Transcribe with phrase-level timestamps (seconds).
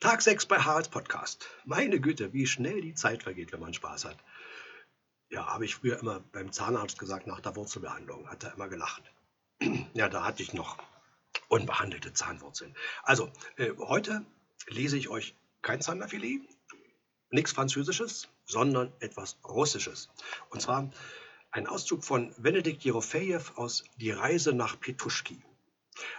[0.00, 1.46] Tag 6 bei Haralds Podcast.
[1.66, 4.16] Meine Güte, wie schnell die Zeit vergeht, wenn man Spaß hat.
[5.28, 9.02] Ja, habe ich früher immer beim Zahnarzt gesagt, nach der Wurzelbehandlung, hat er immer gelacht.
[9.92, 10.78] ja, da hatte ich noch
[11.48, 12.74] unbehandelte Zahnwurzeln.
[13.02, 14.24] Also, äh, heute
[14.68, 16.48] lese ich euch kein Zanderfilet,
[17.28, 20.08] nichts Französisches, sondern etwas Russisches.
[20.48, 20.90] Und zwar
[21.50, 25.42] ein Auszug von Benedikt Jerofejew aus Die Reise nach Petuschki.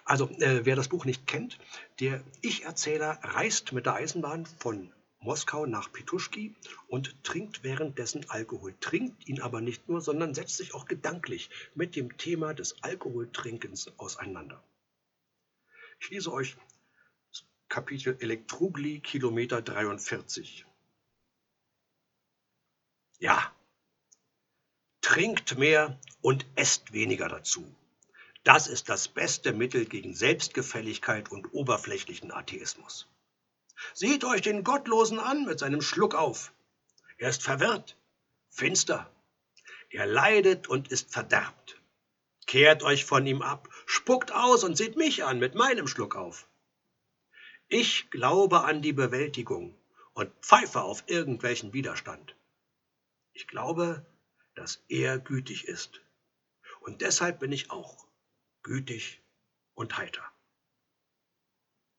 [0.05, 1.59] Also, äh, wer das Buch nicht kennt,
[1.99, 6.55] der Ich-Erzähler reist mit der Eisenbahn von Moskau nach Petuschki
[6.87, 8.73] und trinkt währenddessen Alkohol.
[8.79, 13.91] Trinkt ihn aber nicht nur, sondern setzt sich auch gedanklich mit dem Thema des Alkoholtrinkens
[13.99, 14.63] auseinander.
[15.99, 16.57] Ich lese euch
[17.69, 20.65] Kapitel Elektrugli, Kilometer 43.
[23.19, 23.55] Ja,
[25.01, 27.63] trinkt mehr und esst weniger dazu.
[28.43, 33.07] Das ist das beste Mittel gegen Selbstgefälligkeit und oberflächlichen Atheismus.
[33.93, 36.51] Seht euch den Gottlosen an mit seinem Schluck auf.
[37.17, 37.97] Er ist verwirrt,
[38.49, 39.11] finster.
[39.91, 41.79] Er leidet und ist verderbt.
[42.47, 46.47] Kehrt euch von ihm ab, spuckt aus und seht mich an mit meinem Schluck auf.
[47.67, 49.77] Ich glaube an die Bewältigung
[50.13, 52.35] und pfeife auf irgendwelchen Widerstand.
[53.33, 54.05] Ich glaube,
[54.55, 56.01] dass er gütig ist.
[56.81, 58.07] Und deshalb bin ich auch
[58.63, 59.21] gütig
[59.73, 60.23] und heiter.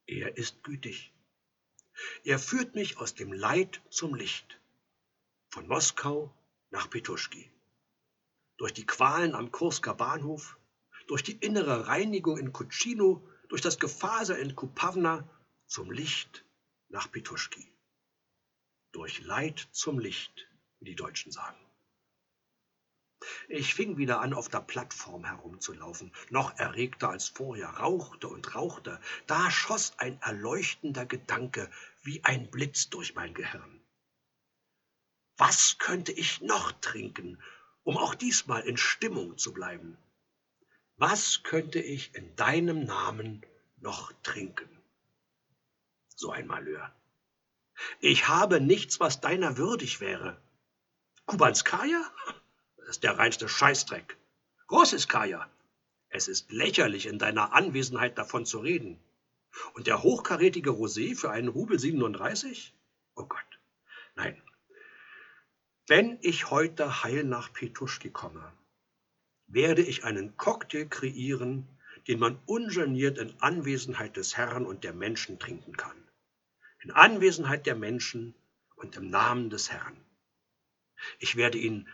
[0.06, 1.12] Er ist gütig.
[2.24, 4.60] Er führt mich aus dem Leid zum Licht,
[5.48, 6.34] von Moskau
[6.70, 7.50] nach Petuschki,
[8.56, 10.58] durch die Qualen am Kursker Bahnhof,
[11.06, 15.28] durch die innere Reinigung in Kutschino, durch das Gefaser in Kupavna
[15.66, 16.44] zum Licht
[16.88, 17.70] nach Petuschki.
[18.92, 21.58] Durch Leid zum Licht, wie die Deutschen sagen.
[23.48, 29.00] Ich fing wieder an, auf der Plattform herumzulaufen, noch erregter als vorher, rauchte und rauchte.
[29.26, 31.70] Da schoss ein erleuchtender Gedanke
[32.02, 33.80] wie ein Blitz durch mein Gehirn.
[35.36, 37.42] Was könnte ich noch trinken,
[37.84, 39.98] um auch diesmal in Stimmung zu bleiben?
[40.96, 43.44] Was könnte ich in deinem Namen
[43.78, 44.68] noch trinken?
[46.14, 46.94] So ein Malheur.
[47.98, 50.40] Ich habe nichts, was deiner würdig wäre.
[51.26, 52.02] Kubanskaya?
[52.92, 54.18] Ist der reinste Scheißdreck.
[54.70, 55.48] Russiskaya,
[56.10, 59.00] es ist lächerlich, in deiner Anwesenheit davon zu reden.
[59.72, 62.74] Und der hochkarätige Rosé für einen Rubel 37?
[63.14, 63.60] Oh Gott,
[64.14, 64.36] nein.
[65.86, 68.52] Wenn ich heute heil nach Petuschki komme,
[69.46, 71.66] werde ich einen Cocktail kreieren,
[72.08, 75.96] den man ungeniert in Anwesenheit des Herrn und der Menschen trinken kann.
[76.82, 78.34] In Anwesenheit der Menschen
[78.76, 79.96] und im Namen des Herrn.
[81.18, 81.88] Ich werde ihn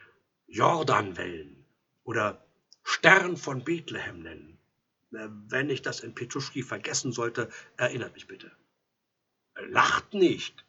[0.48, 1.64] Jordanwellen
[2.04, 2.44] oder
[2.82, 4.58] Stern von Bethlehem nennen.
[5.12, 8.50] Äh, wenn ich das in Petruschki vergessen sollte, erinnert mich bitte.
[9.68, 10.64] Lacht nicht.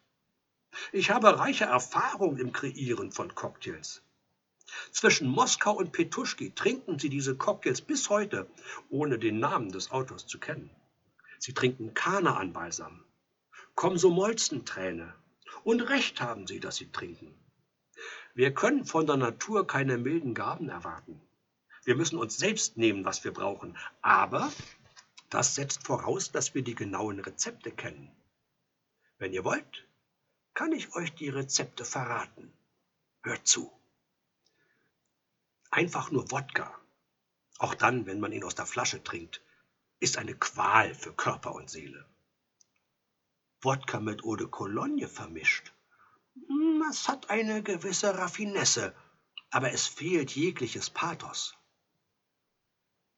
[0.92, 4.02] Ich habe reiche Erfahrung im Kreieren von Cocktails.
[4.92, 8.48] Zwischen Moskau und Petuschki trinken sie diese Cocktails bis heute,
[8.88, 10.70] ohne den Namen des Autors zu kennen.
[11.38, 13.02] Sie trinken Kana-Balsam,
[13.74, 15.14] Komsomolzenträne.
[15.64, 17.34] Und recht haben sie, dass sie trinken.
[18.34, 21.20] Wir können von der Natur keine milden Gaben erwarten.
[21.84, 23.76] Wir müssen uns selbst nehmen, was wir brauchen.
[24.02, 24.52] Aber
[25.30, 28.10] das setzt voraus, dass wir die genauen Rezepte kennen.
[29.18, 29.88] Wenn ihr wollt,
[30.54, 32.52] kann ich euch die Rezepte verraten.
[33.22, 33.72] Hört zu.
[35.70, 36.74] Einfach nur Wodka,
[37.58, 39.42] auch dann, wenn man ihn aus der Flasche trinkt,
[39.98, 42.06] ist eine Qual für Körper und Seele.
[43.60, 45.72] Wodka mit Eau de Cologne vermischt
[46.88, 48.94] es hat eine gewisse Raffinesse,
[49.50, 51.56] aber es fehlt jegliches Pathos.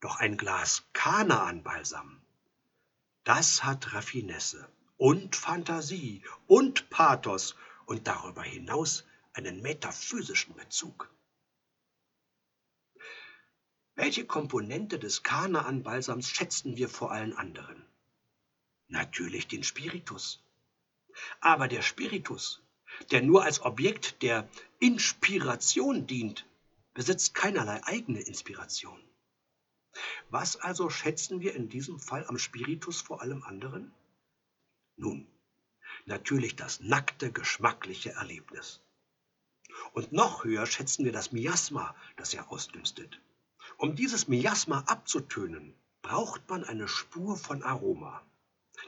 [0.01, 2.21] Doch ein Glas Kanaan-Balsam,
[3.25, 7.55] das hat Raffinesse und Fantasie und Pathos
[7.87, 11.11] und darüber hinaus einen metaphysischen Bezug.
[13.95, 17.85] Welche Komponente des Kanaan-Balsams schätzen wir vor allen anderen?
[18.89, 20.43] Natürlich den Spiritus.
[21.41, 22.62] Aber der Spiritus
[23.11, 24.49] der nur als Objekt der
[24.79, 26.47] Inspiration dient,
[26.95, 29.01] besitzt keinerlei eigene Inspiration.
[30.31, 33.93] Was also schätzen wir in diesem Fall am Spiritus vor allem anderen?
[34.97, 35.27] Nun,
[36.07, 38.81] natürlich das nackte, geschmackliche Erlebnis.
[39.93, 43.21] Und noch höher schätzen wir das Miasma, das er ausdünstet.
[43.79, 48.23] Um dieses Miasma abzutönen, braucht man eine Spur von Aroma.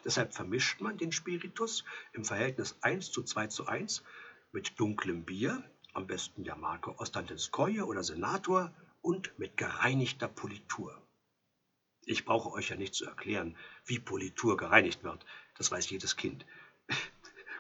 [0.05, 4.03] Deshalb vermischt man den Spiritus im Verhältnis 1 zu 2 zu 1
[4.53, 5.63] mit dunklem Bier,
[5.93, 10.99] am besten der Marke Ostantinskoje oder Senator, und mit gereinigter Politur.
[12.07, 15.25] Ich brauche euch ja nicht zu erklären, wie Politur gereinigt wird.
[15.57, 16.47] Das weiß jedes Kind.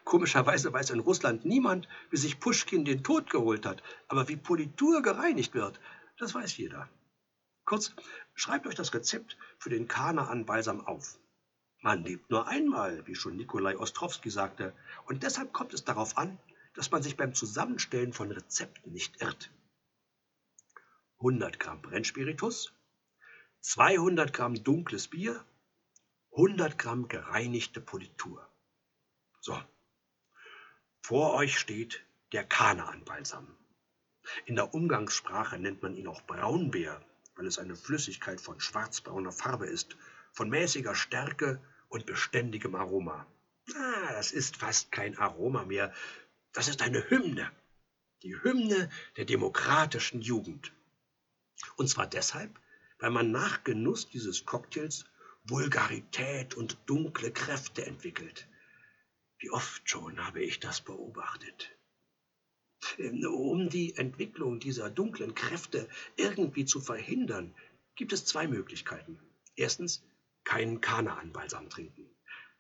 [0.04, 5.02] Komischerweise weiß in Russland niemand, wie sich Puschkin den Tod geholt hat, aber wie Politur
[5.02, 5.80] gereinigt wird,
[6.18, 6.88] das weiß jeder.
[7.64, 7.94] Kurz,
[8.34, 11.18] schreibt euch das Rezept für den Kanaan-Balsam auf.
[11.84, 14.72] Man lebt nur einmal, wie schon Nikolai Ostrowski sagte,
[15.04, 16.38] und deshalb kommt es darauf an,
[16.72, 19.50] dass man sich beim Zusammenstellen von Rezepten nicht irrt.
[21.18, 22.72] 100 Gramm Brennspiritus,
[23.60, 25.44] 200 Gramm dunkles Bier,
[26.32, 28.48] 100 Gramm gereinigte Politur.
[29.42, 29.62] So,
[31.02, 32.02] vor euch steht
[32.32, 33.46] der Kanaan-Balsam.
[34.46, 37.04] In der Umgangssprache nennt man ihn auch Braunbär,
[37.36, 39.98] weil es eine Flüssigkeit von schwarzbrauner Farbe ist,
[40.32, 41.60] von mäßiger Stärke
[41.94, 43.24] und beständigem Aroma.
[43.76, 45.94] Ah, das ist fast kein Aroma mehr,
[46.52, 47.50] das ist eine Hymne,
[48.22, 50.72] die Hymne der demokratischen Jugend.
[51.76, 52.60] Und zwar deshalb,
[52.98, 55.04] weil man nach Genuss dieses Cocktails
[55.44, 58.48] Vulgarität und dunkle Kräfte entwickelt.
[59.38, 61.70] Wie oft schon habe ich das beobachtet.
[62.98, 67.54] Um die Entwicklung dieser dunklen Kräfte irgendwie zu verhindern,
[67.94, 69.18] gibt es zwei Möglichkeiten.
[69.54, 70.02] Erstens,
[70.44, 72.08] keinen Kanaan-Balsam trinken.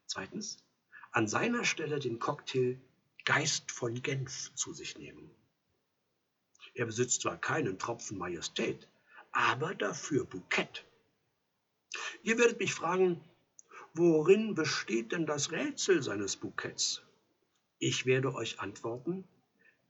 [0.06, 0.64] Zweitens,
[1.12, 2.80] an seiner Stelle den Cocktail
[3.24, 5.30] Geist von Genf zu sich nehmen.
[6.74, 8.88] Er besitzt zwar keinen Tropfen Majestät,
[9.32, 10.84] aber dafür Bukett.
[12.22, 13.22] Ihr werdet mich fragen,
[13.94, 17.02] worin besteht denn das Rätsel seines Buketts?
[17.78, 19.24] Ich werde euch antworten,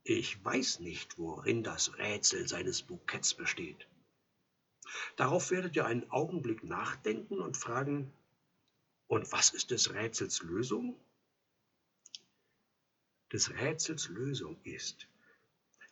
[0.05, 3.89] ich weiß nicht, worin das Rätsel seines Buketts besteht.
[5.17, 8.13] Darauf werdet ihr einen Augenblick nachdenken und fragen,
[9.07, 10.99] und was ist des Rätsels Lösung?
[13.33, 15.09] Des Rätsels Lösung ist,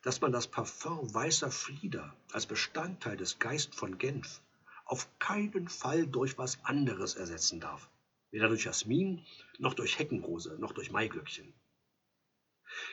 [0.03, 4.41] dass man das Parfum weißer Flieder als Bestandteil des Geist von Genf
[4.85, 7.89] auf keinen Fall durch was anderes ersetzen darf.
[8.31, 9.25] Weder durch Jasmin,
[9.59, 11.53] noch durch Heckenrose, noch durch Maiglöckchen.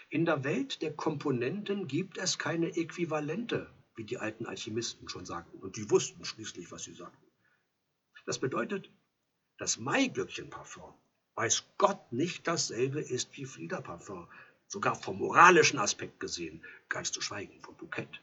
[0.09, 5.59] In der Welt der Komponenten gibt es keine Äquivalente, wie die alten Alchemisten schon sagten,
[5.59, 7.27] und die wussten schließlich, was sie sagten.
[8.25, 8.89] Das bedeutet,
[9.57, 10.93] das Maiglöckchenparfum
[11.35, 14.29] weiß Gott nicht dasselbe ist wie Fliederparfum,
[14.67, 18.21] sogar vom moralischen Aspekt gesehen, ganz zu schweigen vom Bukett.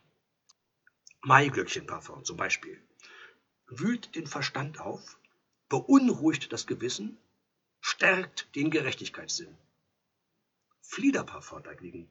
[1.20, 2.81] Maiglöckchenparfum zum Beispiel
[3.67, 5.19] wühlt den Verstand auf,
[5.69, 7.19] beunruhigt das Gewissen,
[7.82, 9.55] stärkt den Gerechtigkeitssinn.
[10.81, 12.08] Fliederparfum dagegen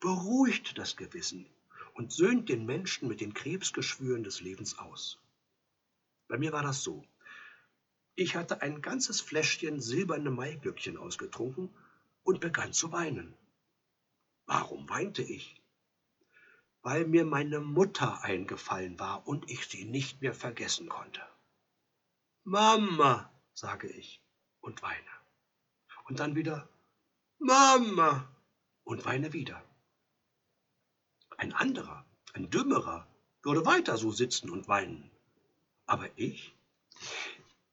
[0.00, 1.46] beruhigt das Gewissen
[1.94, 5.18] und söhnt den Menschen mit den Krebsgeschwüren des Lebens aus.
[6.28, 7.04] Bei mir war das so.
[8.16, 11.70] Ich hatte ein ganzes Fläschchen silberne Maiglöckchen ausgetrunken
[12.22, 13.34] und begann zu weinen.
[14.46, 15.60] Warum weinte ich?
[16.82, 21.22] Weil mir meine Mutter eingefallen war und ich sie nicht mehr vergessen konnte.
[22.42, 24.20] Mama, sage ich
[24.60, 25.14] und weine.
[26.04, 26.68] Und dann wieder
[27.38, 28.28] Mama
[28.84, 29.62] und weine wieder.
[31.36, 33.06] Ein anderer, ein Dümmerer,
[33.42, 35.10] würde weiter so sitzen und weinen.
[35.86, 36.54] Aber ich,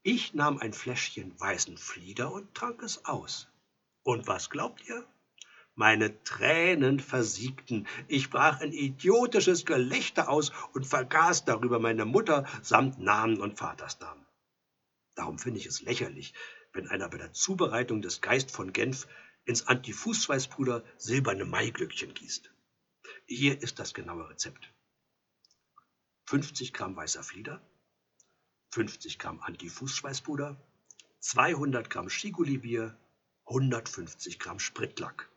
[0.03, 3.47] ich nahm ein Fläschchen weißen Flieder und trank es aus.
[4.03, 5.05] Und was glaubt ihr?
[5.75, 7.87] Meine Tränen versiegten.
[8.07, 14.25] Ich brach ein idiotisches Gelächter aus und vergaß darüber meine Mutter samt Namen und Vatersnamen.
[15.15, 16.33] Darum finde ich es lächerlich,
[16.73, 19.07] wenn einer bei der Zubereitung des Geist von Genf
[19.45, 22.51] ins Antifußschweißpuder silberne Maiglöckchen gießt.
[23.25, 24.73] Hier ist das genaue Rezept.
[26.25, 27.61] 50 Gramm weißer Flieder,
[28.71, 30.55] 50 Gramm Antifußschweißpuder,
[31.19, 32.97] 200 Gramm Schigolibier,
[33.45, 35.29] 150 Gramm Spritlack.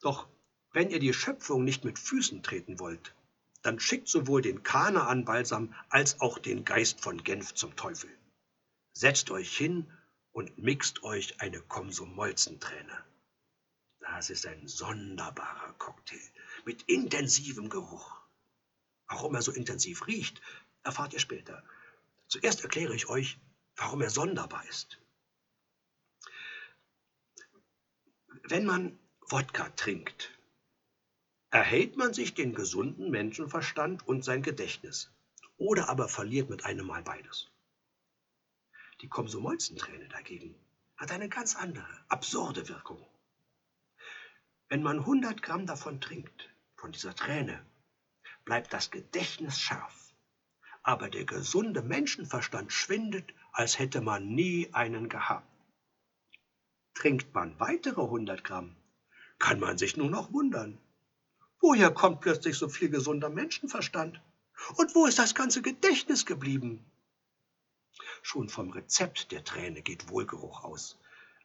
[0.00, 0.28] Doch
[0.72, 3.14] wenn ihr die Schöpfung nicht mit Füßen treten wollt,
[3.62, 8.10] dann schickt sowohl den Kanaan-Balsam als auch den Geist von Genf zum Teufel.
[8.92, 9.90] Setzt euch hin
[10.32, 13.04] und mixt euch eine Komsomolzenträne.
[14.16, 16.22] Das ist ein sonderbarer Cocktail
[16.64, 18.16] mit intensivem Geruch.
[19.08, 20.40] Warum er so intensiv riecht,
[20.84, 21.64] erfahrt ihr später.
[22.28, 23.40] Zuerst erkläre ich euch,
[23.74, 25.00] warum er sonderbar ist.
[28.44, 28.96] Wenn man
[29.30, 30.30] Wodka trinkt,
[31.50, 35.10] erhält man sich den gesunden Menschenverstand und sein Gedächtnis
[35.56, 37.50] oder aber verliert mit einem Mal beides.
[39.00, 40.54] Die Komsomolzenträne dagegen
[40.96, 43.04] hat eine ganz andere, absurde Wirkung.
[44.68, 47.64] Wenn man 100 Gramm davon trinkt, von dieser Träne,
[48.44, 50.14] bleibt das Gedächtnis scharf,
[50.82, 55.48] aber der gesunde Menschenverstand schwindet, als hätte man nie einen gehabt.
[56.94, 58.76] Trinkt man weitere 100 Gramm,
[59.38, 60.78] kann man sich nur noch wundern.
[61.60, 64.20] Woher kommt plötzlich so viel gesunder Menschenverstand?
[64.76, 66.84] Und wo ist das ganze Gedächtnis geblieben?
[68.22, 70.98] Schon vom Rezept der Träne geht Wohlgeruch aus.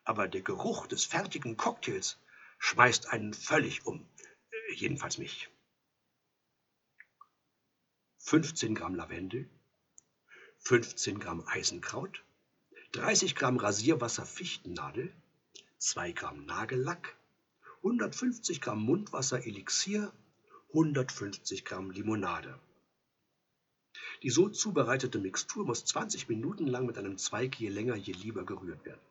[0.10, 2.18] aber der Geruch des fertigen Cocktails
[2.60, 4.08] schmeißt einen völlig um.
[4.52, 5.50] Äh, jedenfalls mich.
[8.20, 9.50] 15 Gramm Lavendel,
[10.60, 12.24] 15 Gramm Eisenkraut,
[12.92, 15.12] 30 Gramm Rasierwasser Fichtennadel,
[15.80, 17.18] 2 Gramm Nagellack,
[17.78, 20.14] 150 Gramm Mundwasser Elixier,
[20.70, 22.60] 150 Gramm Limonade.
[24.22, 28.46] Die so zubereitete Mixtur muss 20 Minuten lang mit einem Zweig je länger je lieber
[28.46, 29.02] gerührt werden.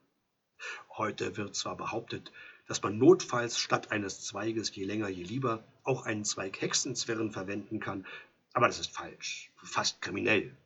[0.90, 2.30] Heute wird zwar behauptet,
[2.68, 7.80] dass man notfalls statt eines Zweiges je länger je lieber auch einen Zweig Hexenzwirn verwenden
[7.80, 8.06] kann,
[8.52, 10.56] aber das ist falsch, fast kriminell.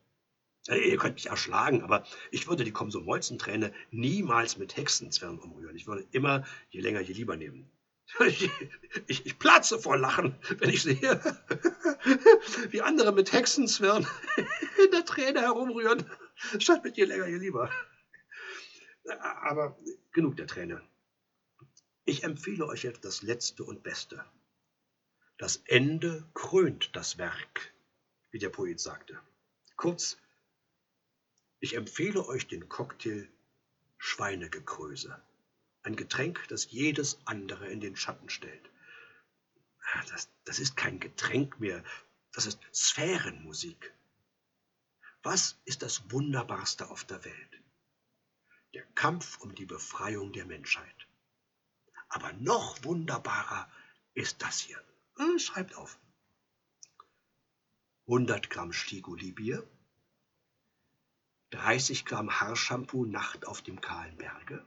[0.68, 5.76] Äh, ihr könnt mich erschlagen, aber ich würde die Komsomolzenträne niemals mit Hexenzwirn umrühren.
[5.76, 7.70] Ich würde immer je länger je lieber nehmen.
[8.26, 8.50] Ich,
[9.06, 10.98] ich, ich platze vor Lachen, wenn ich sehe,
[12.70, 14.06] wie andere mit Hexenzwirn
[14.84, 16.04] in der Träne herumrühren,
[16.58, 17.70] statt mit je länger je lieber.
[19.42, 19.78] Aber
[20.12, 20.82] genug der Träne.
[22.04, 24.24] Ich empfehle euch jetzt das Letzte und Beste.
[25.38, 27.72] Das Ende krönt das Werk,
[28.30, 29.20] wie der Poet sagte.
[29.76, 30.18] Kurz,
[31.60, 33.28] ich empfehle euch den Cocktail
[33.98, 35.22] Schweinegekröse.
[35.84, 38.70] Ein Getränk, das jedes andere in den Schatten stellt.
[39.92, 41.84] Ah, das, das ist kein Getränk mehr,
[42.32, 43.92] das ist Sphärenmusik.
[45.22, 47.60] Was ist das Wunderbarste auf der Welt?
[48.74, 51.06] Der Kampf um die Befreiung der Menschheit.
[52.12, 53.70] Aber noch wunderbarer
[54.12, 54.78] ist das hier.
[55.16, 55.98] Hm, schreibt auf.
[58.06, 59.66] 100 Gramm Stigoli-Bier,
[61.50, 64.66] 30 Gramm Haarshampoo Nacht auf dem kahlen Berge,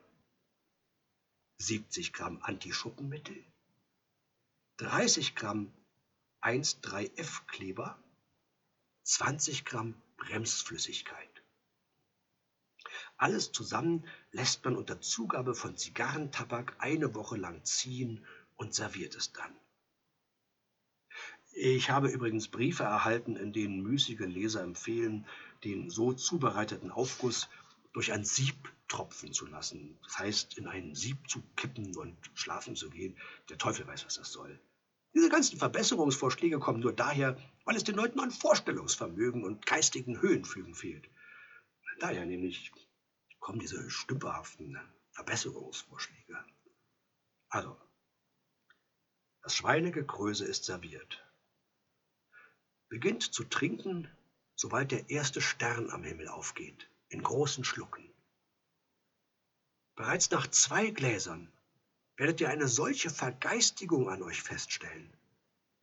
[1.60, 3.46] 70 Gramm Antischuppenmittel,
[4.78, 5.72] 30 Gramm
[6.42, 8.00] 1,3F-Kleber,
[9.04, 11.45] 20 Gramm Bremsflüssigkeit.
[13.18, 19.32] Alles zusammen lässt man unter Zugabe von Zigarrentabak eine Woche lang ziehen und serviert es
[19.32, 19.56] dann.
[21.54, 25.26] Ich habe übrigens Briefe erhalten, in denen müßige Leser empfehlen,
[25.64, 27.48] den so zubereiteten Aufguss
[27.94, 29.98] durch ein Sieb tropfen zu lassen.
[30.04, 33.18] Das heißt, in ein Sieb zu kippen und schlafen zu gehen.
[33.50, 34.60] Der Teufel weiß, was das soll.
[35.14, 40.76] Diese ganzen Verbesserungsvorschläge kommen nur daher, weil es den Leuten an Vorstellungsvermögen und geistigen Höhenflügen
[40.76, 41.10] fehlt.
[42.00, 42.74] Daher nämlich
[43.46, 44.80] kommen diese stümperhaften
[45.12, 46.44] Verbesserungsvorschläge.
[47.50, 47.80] Also,
[49.44, 51.24] das Schweinegekröse ist serviert.
[52.90, 54.10] Beginnt zu trinken,
[54.56, 58.12] sobald der erste Stern am Himmel aufgeht, in großen Schlucken.
[59.94, 61.54] Bereits nach zwei Gläsern
[62.16, 65.16] werdet ihr eine solche Vergeistigung an euch feststellen,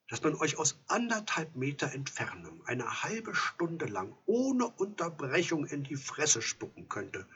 [0.09, 5.95] dass man euch aus anderthalb Meter Entfernung eine halbe Stunde lang ohne Unterbrechung in die
[5.95, 7.29] Fresse spucken könnte,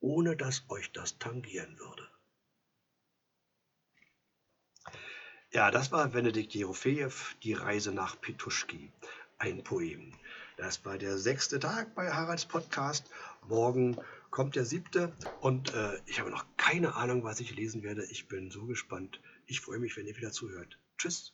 [0.00, 2.08] ohne dass euch das tangieren würde.
[5.52, 8.92] Ja, das war Benedikt Jerofejew, Die Reise nach Petuschki,
[9.38, 10.12] ein Poem.
[10.56, 13.10] Das war der sechste Tag bei Haralds Podcast.
[13.48, 13.96] Morgen
[14.30, 18.04] kommt der siebte und äh, ich habe noch keine Ahnung, was ich lesen werde.
[18.04, 19.20] Ich bin so gespannt.
[19.46, 20.78] Ich freue mich, wenn ihr wieder zuhört.
[20.98, 21.32] Tschüss.